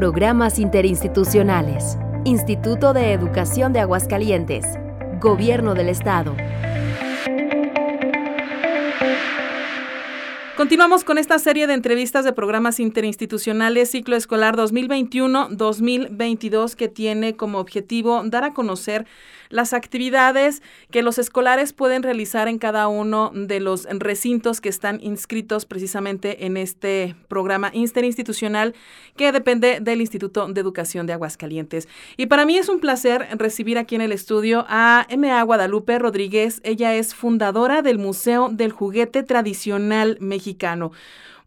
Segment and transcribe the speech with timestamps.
[0.00, 1.98] Programas interinstitucionales.
[2.24, 4.64] Instituto de Educación de Aguascalientes.
[5.20, 6.34] Gobierno del Estado.
[10.56, 17.58] Continuamos con esta serie de entrevistas de programas interinstitucionales ciclo escolar 2021-2022 que tiene como
[17.58, 19.04] objetivo dar a conocer
[19.50, 25.00] las actividades que los escolares pueden realizar en cada uno de los recintos que están
[25.02, 28.74] inscritos precisamente en este programa interinstitucional
[29.16, 31.88] que depende del Instituto de Educación de Aguascalientes.
[32.16, 35.42] Y para mí es un placer recibir aquí en el estudio a M.A.
[35.42, 36.60] Guadalupe Rodríguez.
[36.64, 40.92] Ella es fundadora del Museo del Juguete Tradicional Mexicano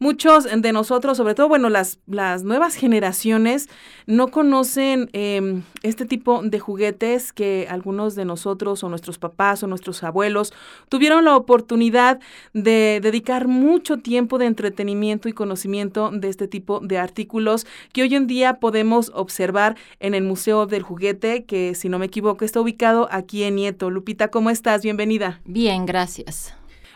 [0.04, 3.70] muchos de nosotros, sobre todo, bueno, las, las nuevas generaciones
[4.06, 9.68] no conocen em, este tipo de juguetes que algunos de nosotros o nuestros papás o
[9.68, 10.54] nuestros abuelos
[10.90, 12.20] tuvieron la oportunidad
[12.54, 18.14] de dedicar mucho tiempo de entretenimiento y conocimiento de este tipo de artículos que hoy
[18.14, 22.60] en día podemos observar en el Museo del Juguete, que si no me equivoco está
[22.60, 23.90] ubicado aquí en Nieto.
[23.90, 24.82] Lupita, ¿cómo estás?
[24.82, 25.40] Bienvenida.
[25.46, 26.54] Bien, gracias.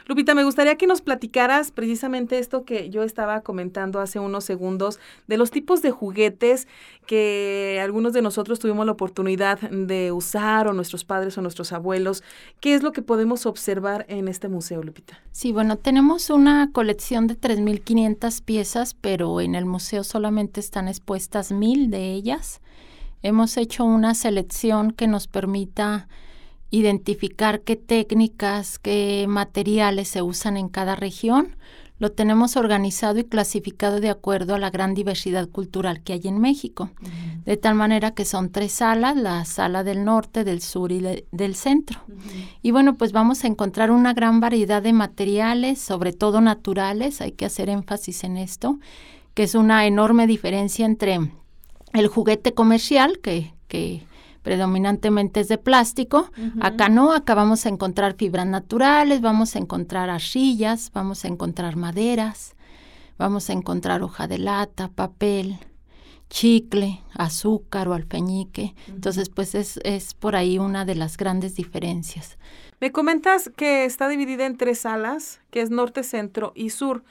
[0.08, 5.02] Lupita, me gustaría que nos platicaras precisamente esto que yo estaba comentando hace unos segundos,
[5.27, 6.69] de los tipos de juguetes
[7.05, 12.23] que algunos de nosotros tuvimos la oportunidad de usar o nuestros padres o nuestros abuelos.
[12.61, 15.19] ¿Qué es lo que podemos observar en este museo, Lupita?
[15.33, 21.52] Sí, bueno, tenemos una colección de 3.500 piezas, pero en el museo solamente están expuestas
[21.52, 22.61] mil de ellas.
[23.23, 26.08] Hemos hecho una selección que nos permita
[26.70, 31.56] identificar qué técnicas, qué materiales se usan en cada región.
[32.00, 36.40] Lo tenemos organizado y clasificado de acuerdo a la gran diversidad cultural que hay en
[36.40, 36.92] México.
[37.44, 41.02] De tal manera que son tres salas, la sala del norte, del sur y
[41.32, 42.02] del centro.
[42.62, 47.32] Y bueno, pues vamos a encontrar una gran variedad de materiales, sobre todo naturales, hay
[47.32, 48.78] que hacer énfasis en esto,
[49.34, 51.20] que es una enorme diferencia entre
[51.94, 54.04] el juguete comercial, que, que
[54.48, 56.32] predominantemente es de plástico.
[56.61, 61.76] Acá no, acá vamos a encontrar fibras naturales, vamos a encontrar arcillas, vamos a encontrar
[61.76, 62.55] maderas,
[63.17, 65.58] vamos a encontrar hoja de lata, papel,
[66.30, 68.73] chicle, azúcar o alfeñique.
[68.88, 72.38] Entonces, pues es, es por ahí una de las grandes diferencias.
[72.80, 77.04] Me comentas que está dividida en tres salas, que es norte, centro y sur.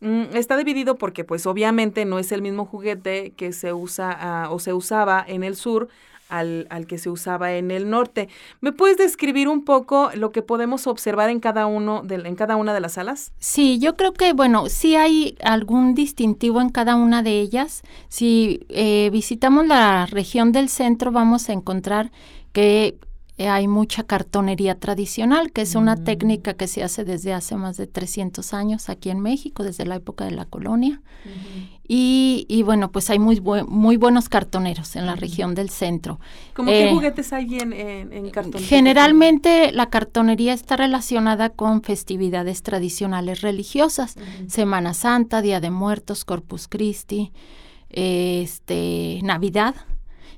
[0.00, 4.48] Mm, está dividido porque pues obviamente no es el mismo juguete que se usa ah,
[4.50, 5.88] o se usaba en el sur
[6.28, 8.28] al, al, que se usaba en el norte.
[8.60, 12.56] ¿Me puedes describir un poco lo que podemos observar en cada uno de, en cada
[12.56, 13.32] una de las salas?
[13.38, 17.82] Sí, yo creo que bueno, sí hay algún distintivo en cada una de ellas.
[18.08, 22.10] Si eh, visitamos la región del centro, vamos a encontrar
[22.52, 22.98] que
[23.36, 26.04] hay mucha cartonería tradicional, que es una mm.
[26.04, 29.96] técnica que se hace desde hace más de 300 años aquí en México, desde la
[29.96, 31.02] época de la colonia.
[31.88, 36.20] y, y, bueno, pues hay muy, muy buenos cartoneros en la región del centro.
[36.54, 38.68] ¿Cómo qué eh, juguetes hay en, en, cartonería?
[38.68, 44.14] Generalmente la cartonería está relacionada con festividades tradicionales religiosas,
[44.46, 47.32] Semana Santa, Día de Muertos, Corpus Christi,
[47.90, 49.74] este, Navidad.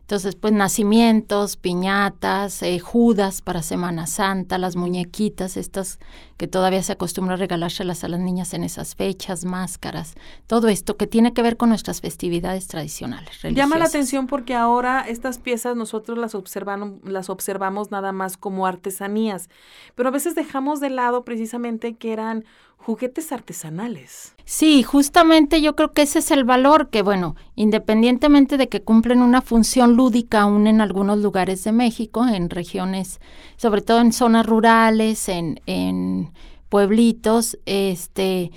[0.06, 5.99] Entonces, pues nacimientos, piñatas, eh, judas para Semana Santa, las muñequitas, estas
[6.37, 10.15] que todavía se acostumbra a regalárselas a las niñas en esas fechas, máscaras,
[10.47, 13.37] todo esto que tiene que ver con nuestras festividades tradicionales.
[13.43, 18.69] Llama la atención porque ahora estas piezas nosotros las, observamos, las observamos nada más como
[18.69, 19.50] artesanías,
[19.97, 22.44] pero a veces dejamos de lado precisamente que eran
[22.76, 24.34] juguetes artesanales.
[24.44, 29.22] Sí, justamente yo creo que ese es el valor que, bueno, independientemente de que cumplen
[29.22, 33.20] una función lúdica aún en algunos lugares de México, en regiones,
[33.56, 36.32] sobre todo en zonas rurales, en, en
[36.69, 38.53] pueblitos, este,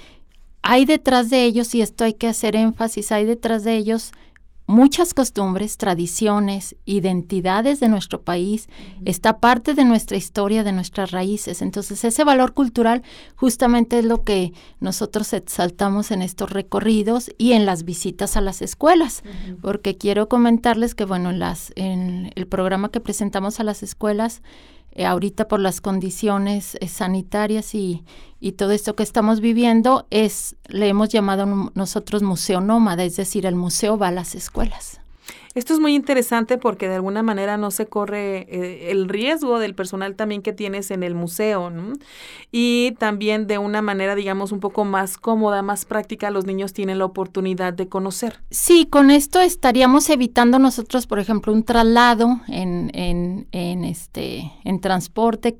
[0.61, 4.11] hay detrás de ellos, y esto hay que hacer énfasis, hay detrás de ellos
[4.69, 8.69] muchas costumbres, tradiciones, identidades de nuestro país,
[9.03, 11.63] está parte de nuestra historia, de nuestras raíces.
[11.63, 13.01] Entonces, ese valor cultural
[13.35, 18.61] justamente es lo que nosotros exaltamos en estos recorridos y en las visitas a las
[18.61, 19.23] escuelas,
[19.59, 24.43] porque quiero comentarles que, bueno, en, las, en el programa que presentamos a las escuelas,
[24.91, 28.03] eh, ahorita por las condiciones eh, sanitarias y,
[28.39, 33.45] y, todo esto que estamos viviendo, es, le hemos llamado nosotros museo nómada, es decir,
[33.45, 34.99] el museo va a las escuelas.
[35.55, 39.73] Esto es muy interesante porque de alguna manera no se corre eh, el riesgo del
[39.75, 41.93] personal también que tienes en el museo, ¿no?
[42.51, 46.99] Y también de una manera, digamos, un poco más cómoda, más práctica, los niños tienen
[46.99, 48.39] la oportunidad de conocer.
[48.51, 54.79] Sí, con esto estaríamos evitando nosotros, por ejemplo, un traslado en, en, en este, en
[54.79, 55.57] transporte,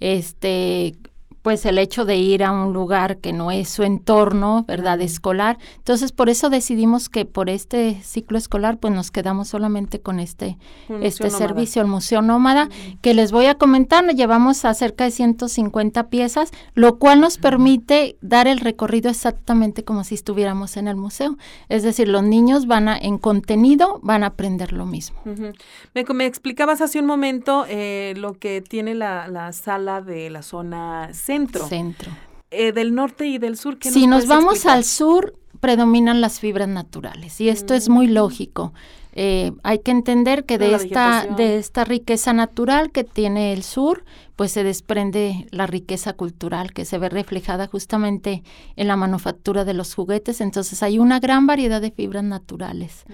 [0.00, 0.96] este
[1.44, 4.98] pues el hecho de ir a un lugar que no es su entorno, ¿verdad?
[5.02, 5.58] Escolar.
[5.76, 10.56] Entonces, por eso decidimos que por este ciclo escolar, pues nos quedamos solamente con este,
[11.02, 12.70] este servicio, el Museo Nómada,
[13.02, 18.16] que les voy a comentar, llevamos a cerca de 150 piezas, lo cual nos permite
[18.22, 21.36] dar el recorrido exactamente como si estuviéramos en el museo.
[21.68, 25.20] Es decir, los niños van a, en contenido, van a aprender lo mismo.
[25.26, 30.40] me, me, explicabas hace un momento eh, lo que tiene la, la sala de la
[30.40, 31.33] zona C
[31.68, 32.10] centro.
[32.50, 33.78] Eh, del norte y del sur.
[33.80, 38.12] si nos, vamos al sur, predominan las fibras naturales y esto es muy mm.
[38.12, 38.72] lógico.
[39.16, 44.04] Eh, hay que entender que de esta, de esta riqueza natural que tiene el sur,
[44.36, 48.42] pues se desprende la riqueza cultural que se ve reflejada justamente
[48.76, 50.40] en la manufactura de los juguetes.
[50.40, 53.04] Entonces hay una gran variedad de fibras naturales,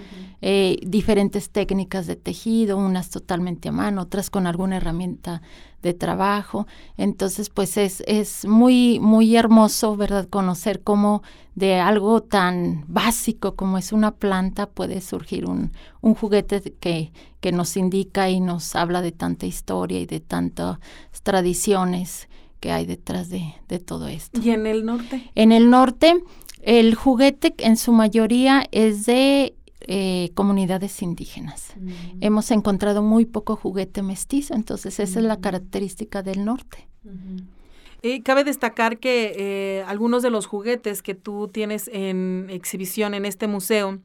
[0.41, 5.43] eh, diferentes técnicas de tejido, unas totalmente a mano, otras con alguna herramienta
[5.83, 6.67] de trabajo.
[6.97, 10.29] Entonces, pues es, es muy, muy hermoso, ¿verdad?
[10.29, 11.23] Conocer cómo
[11.55, 17.53] de algo tan básico como es una planta puede surgir un, un juguete que, que
[17.53, 20.79] nos indica y nos habla de tanta historia y de tantas
[21.23, 22.29] tradiciones
[22.61, 24.41] que hay detrás de, de todo esto.
[24.43, 25.31] ¿Y en el norte?
[25.35, 26.23] En el norte,
[26.63, 29.55] el juguete en su mayoría es de
[29.87, 31.73] eh, comunidades indígenas.
[31.77, 31.91] Mm.
[32.21, 35.41] Hemos encontrado muy poco juguete mestizo, entonces esa es la mm.
[35.41, 36.87] característica del norte.
[38.03, 43.25] Y cabe destacar que eh, algunos de los juguetes que tú tienes en exhibición en
[43.25, 44.01] este museo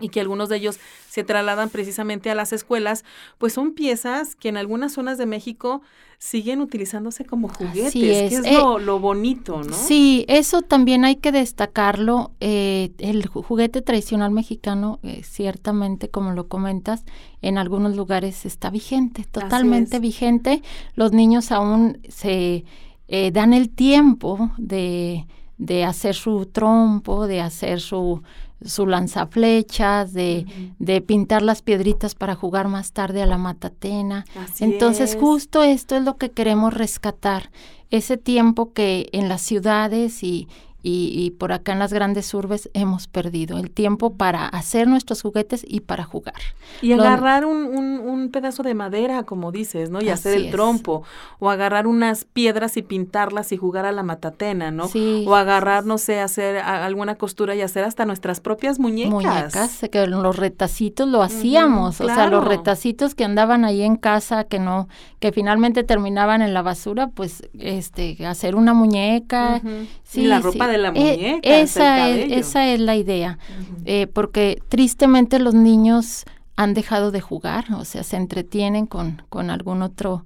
[0.00, 0.78] y que algunos de ellos
[1.08, 3.04] se trasladan precisamente a las escuelas,
[3.38, 5.82] pues son piezas que en algunas zonas de México
[6.18, 9.72] siguen utilizándose como juguetes, que es eh, lo, bonito, ¿no?
[9.74, 12.30] Sí, eso también hay que destacarlo.
[12.40, 17.04] Eh, el juguete tradicional mexicano, eh, ciertamente, como lo comentas,
[17.40, 20.62] en algunos lugares está vigente, totalmente vigente.
[20.94, 22.64] Los niños aún se
[23.32, 25.26] dan el tiempo de,
[25.64, 28.22] de hacer su trompo, de hacer su
[28.64, 30.46] su lanzaflechas, de,
[30.78, 34.24] de pintar las piedritas para jugar más tarde a la matatena.
[34.60, 37.50] Entonces, justo esto es lo que queremos rescatar,
[37.90, 40.48] ese tiempo que en las ciudades y,
[40.84, 45.64] y, por acá en las grandes urbes hemos perdido el tiempo para hacer nuestros juguetes
[45.66, 46.34] y para jugar.
[46.80, 50.02] Y agarrar un, un, pedazo de madera, como dices, ¿no?
[50.02, 51.04] Y hacer el trompo.
[51.38, 54.88] O agarrar unas piedras y pintarlas y jugar a la matatena, ¿no?
[54.88, 55.24] Sí.
[55.28, 59.12] O agarrar, no sé, hacer alguna costura y hacer hasta nuestras propias muñecas.
[59.12, 62.00] Muñecas, que los retacitos lo hacíamos.
[62.00, 64.88] O sea, los retacitos que andaban ahí en casa, que no,
[65.20, 69.60] que finalmente terminaban en la basura, pues, este, hacer una muñeca.
[70.02, 71.48] Sí, la ropa de la eh, muñeca.
[71.48, 73.38] esa, es, esa es la idea,
[73.84, 76.24] eh, porque tristemente los niños
[76.56, 80.24] han dejado de jugar, o sea, se entretienen con, con algún otro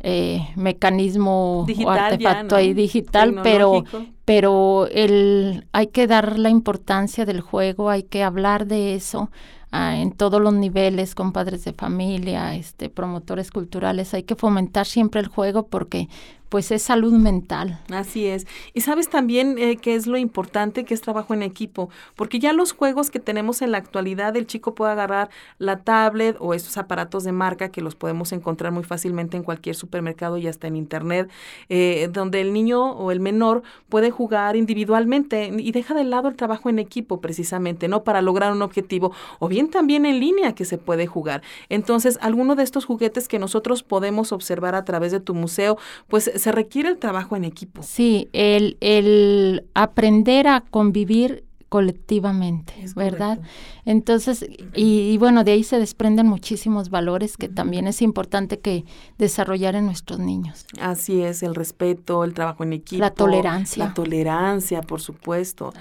[0.00, 3.84] eh, mecanismo o artefacto ahí digital, pero,
[4.24, 9.30] pero el, hay que dar la importancia del juego, hay que hablar de eso.
[9.72, 14.84] Ah, en todos los niveles, con padres de familia, este, promotores culturales, hay que fomentar
[14.84, 16.08] siempre el juego porque
[16.50, 17.78] pues es salud mental.
[17.90, 18.46] Así es.
[18.74, 22.52] Y sabes también eh, qué es lo importante que es trabajo en equipo, porque ya
[22.52, 26.76] los juegos que tenemos en la actualidad, el chico puede agarrar la tablet o esos
[26.76, 30.74] aparatos de marca que los podemos encontrar muy fácilmente en cualquier supermercado y hasta en
[30.74, 31.30] internet,
[31.68, 36.34] eh, donde el niño o el menor puede jugar individualmente y deja de lado el
[36.34, 38.02] trabajo en equipo precisamente, ¿no?
[38.02, 41.42] Para lograr un objetivo, o bien también en línea que se puede jugar.
[41.68, 45.78] Entonces, alguno de estos juguetes que nosotros podemos observar a través de tu museo,
[46.08, 47.82] pues se requiere el trabajo en equipo.
[47.82, 53.38] Sí, el, el aprender a convivir colectivamente, ¿verdad?
[53.84, 54.44] Entonces,
[54.74, 58.84] y, bueno, de ahí se desprenden muchísimos valores que también es importante que
[59.18, 60.66] desarrollar en nuestros niños.
[60.80, 63.00] Así es, el respeto, el trabajo en equipo.
[63.00, 63.84] La tolerancia.
[63.84, 65.72] La tolerancia, por supuesto.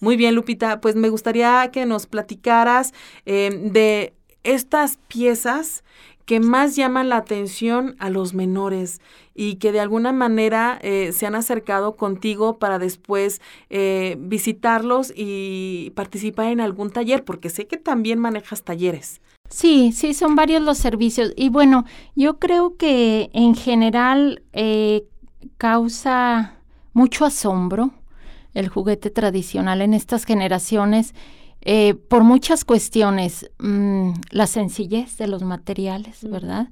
[0.00, 2.94] Muy bien, Lupita, pues me gustaría que nos platicaras
[3.26, 5.84] eh, de estas piezas
[6.24, 9.00] que más llaman la atención a los menores
[9.34, 15.92] y que de alguna manera eh, se han acercado contigo para después eh, visitarlos y
[15.94, 19.20] participar en algún taller, porque sé que también manejas talleres.
[19.50, 21.32] Sí, sí, son varios los servicios.
[21.36, 25.04] Y bueno, yo creo que en general eh,
[25.58, 26.54] causa
[26.92, 27.90] mucho asombro
[28.54, 31.14] el juguete tradicional en estas generaciones
[31.64, 36.68] eh, por muchas cuestiones, mm, la sencillez de los materiales, ¿verdad?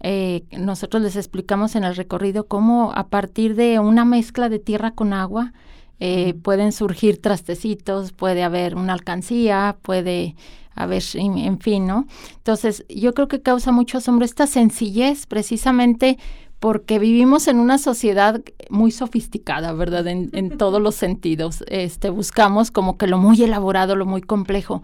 [0.00, 4.92] Eh, nosotros les explicamos en el recorrido cómo a partir de una mezcla de tierra
[4.92, 5.52] con agua
[5.98, 10.36] eh, pueden surgir trastecitos, puede haber una alcancía, puede
[10.74, 12.06] haber, en fin, ¿no?
[12.36, 16.18] Entonces, yo creo que causa mucho asombro esta sencillez precisamente
[16.58, 20.06] porque vivimos en una sociedad muy sofisticada, ¿verdad?
[20.06, 21.64] En, todos los sentidos.
[21.68, 24.82] Este, buscamos como que lo muy elaborado, lo muy complejo,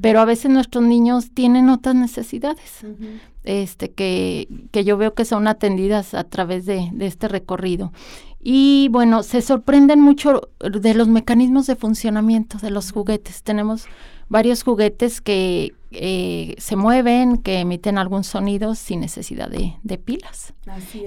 [0.00, 2.84] pero a veces nuestros niños tienen otras necesidades,
[3.44, 7.92] este, que, que, yo veo que son atendidas a través de, de este recorrido.
[8.40, 13.42] Y bueno, se sorprenden mucho de los mecanismos de funcionamiento de los juguetes.
[13.42, 13.86] Tenemos
[14.28, 20.52] varios juguetes que eh, se mueven, que emiten algún sonido sin necesidad de, pilas.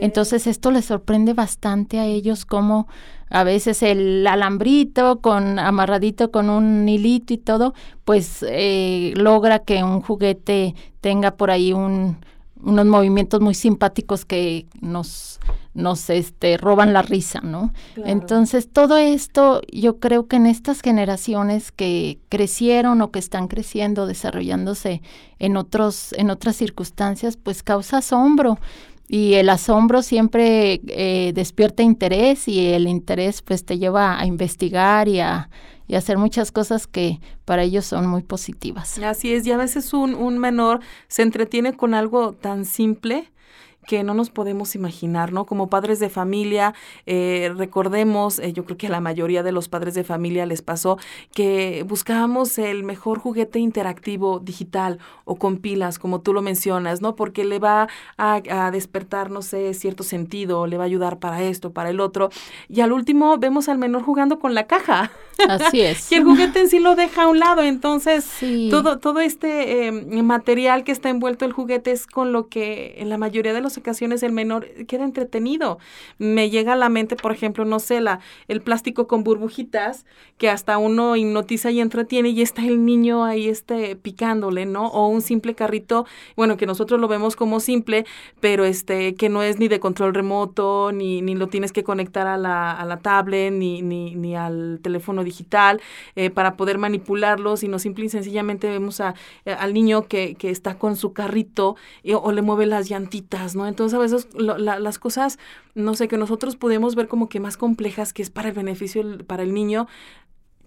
[0.02, 2.88] Entonces esto les sorprende bastante a ellos como
[3.32, 7.74] a veces el alambrito con amarradito con un hilito y todo,
[8.06, 12.18] pues eh, logra que un juguete tenga por ahí un,
[12.62, 15.40] unos movimientos muy simpáticos que nos
[15.74, 17.74] nos este, roban la risa, ¿no?
[17.96, 24.06] Entonces, todo esto, yo creo que en estas generaciones que crecieron o que están creciendo,
[24.06, 25.02] desarrollándose
[25.40, 28.60] en, otros, en otras circunstancias, pues causa asombro.
[29.14, 35.10] Y el asombro siempre eh, despierta interés y el interés pues te lleva a investigar
[35.10, 35.50] y a,
[35.86, 38.98] y hacer muchas cosas que para ellos son muy positivas.
[39.00, 43.30] Así es, y a veces un, un menor se entretiene con algo tan simple
[43.88, 45.46] que no nos podemos imaginar, ¿no?
[45.46, 46.74] Como padres de familia,
[47.06, 50.62] eh, recordemos, eh, yo creo que a la mayoría de los padres de familia les
[50.62, 50.98] pasó
[51.34, 57.16] que buscábamos el mejor juguete interactivo digital o con pilas, como tú lo mencionas, ¿no?
[57.16, 61.42] Porque le va a, a despertar, no sé, cierto sentido, le va a ayudar para
[61.44, 62.30] esto, para el otro.
[62.70, 65.12] Y al último vemos al menor jugando con la caja.
[65.50, 66.12] Así es.
[66.12, 67.62] y el juguete en sí lo deja a un lado.
[67.64, 68.30] Entonces,
[68.70, 73.10] todo, todo este eh, material que está envuelto el juguete es con lo que en
[73.10, 75.80] la mayoría de los ocasiones el menor queda entretenido.
[76.18, 80.06] Me llega a la mente, por ejemplo, no sé, la, el plástico con burbujitas
[80.38, 84.88] que hasta uno hipnotiza y entretiene y está el niño ahí este picándole, ¿no?
[84.88, 88.06] O un simple carrito, bueno, que nosotros lo vemos como simple,
[88.40, 92.28] pero este que no es ni de control remoto, ni, ni lo tienes que conectar
[92.28, 95.82] a la, a la tablet, ni, ni, ni al teléfono digital
[96.16, 100.50] eh, para poder manipularlo, sino simple y sencillamente vemos a, eh, al niño que, que
[100.50, 101.76] está con su carrito
[102.14, 103.61] o le mueve las llantitas, ¿no?
[103.68, 105.40] Entonces a veces las cosas,
[105.76, 109.26] no sé, que nosotros podemos ver como que más complejas, que es para el beneficio
[109.26, 109.88] para el niño,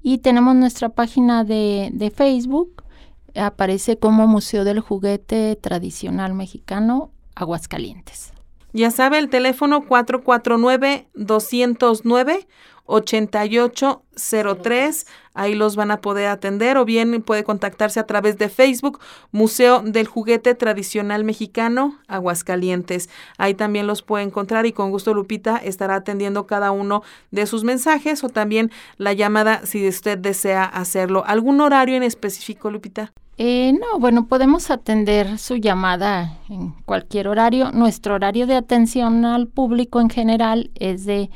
[0.00, 2.84] Y tenemos nuestra página de, de Facebook.
[3.34, 8.32] Aparece como Museo del Juguete Tradicional Mexicano Aguascalientes.
[8.72, 12.46] Ya sabe, el teléfono 449-209.
[12.86, 15.06] 8803.
[15.34, 19.82] Ahí los van a poder atender o bien puede contactarse a través de Facebook, Museo
[19.82, 23.08] del Juguete Tradicional Mexicano, Aguascalientes.
[23.38, 27.64] Ahí también los puede encontrar y con gusto Lupita estará atendiendo cada uno de sus
[27.64, 31.24] mensajes o también la llamada si usted desea hacerlo.
[31.26, 33.12] ¿Algún horario en específico, Lupita?
[33.38, 37.72] Eh, no, bueno, podemos atender su llamada en cualquier horario.
[37.72, 41.30] Nuestro horario de atención al público en general es de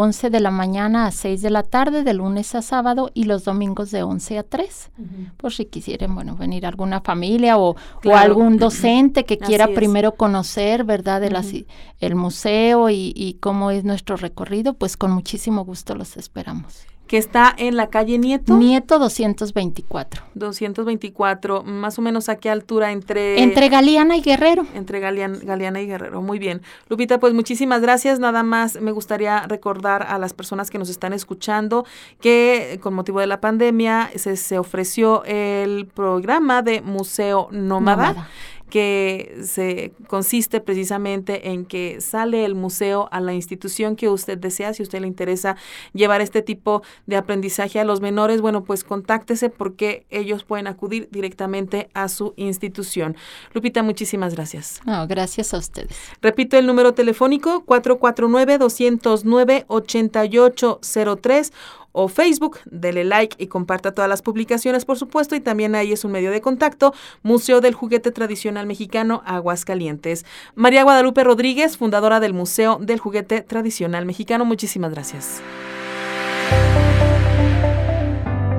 [0.00, 3.44] 11 de la mañana a 6 de la tarde, de lunes a sábado, y los
[3.44, 4.90] domingos de 11 a 3.
[5.36, 7.74] Por si quisieran, bueno, venir alguna familia o,
[8.14, 11.66] algún docente que quiera primero conocer, ¿verdad?, de
[11.98, 17.16] el museo y, y cómo es nuestro recorrido, pues con muchísimo gusto los esperamos que
[17.18, 18.56] está en la calle Nieto.
[18.56, 20.22] Nieto 224.
[20.34, 23.42] 224, más o menos a qué altura entre...
[23.42, 24.66] Entre Galeana y Guerrero.
[24.74, 26.62] Entre Galeana y Guerrero, muy bien.
[26.88, 28.20] Lupita, pues muchísimas gracias.
[28.20, 31.84] Nada más me gustaría recordar a las personas que nos están escuchando
[32.20, 38.28] que con motivo de la pandemia se, se ofreció el programa de Museo Nómada
[38.68, 44.72] que se consiste precisamente en que sale el museo a la institución que usted desea,
[44.74, 45.56] si a usted le interesa
[45.92, 51.08] llevar este tipo de aprendizaje a los menores, bueno, pues contáctese porque ellos pueden acudir
[51.10, 53.16] directamente a su institución.
[53.52, 54.80] Lupita, muchísimas gracias.
[54.84, 55.96] No, gracias a ustedes.
[56.20, 61.52] Repito el número telefónico 449 209 8803
[61.98, 62.60] o Facebook.
[62.64, 66.30] Dele like y comparta todas las publicaciones, por supuesto, y también ahí es un medio
[66.30, 70.24] de contacto, Museo del Juguete Tradicional Mexicano, Aguascalientes.
[70.54, 75.42] María Guadalupe Rodríguez, fundadora del Museo del Juguete Tradicional Mexicano, muchísimas gracias.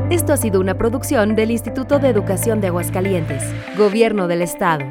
[0.09, 3.41] Esto ha sido una producción del Instituto de Educación de Aguascalientes,
[3.77, 4.83] Gobierno del Estado.